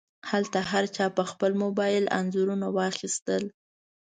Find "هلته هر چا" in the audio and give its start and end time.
0.31-1.05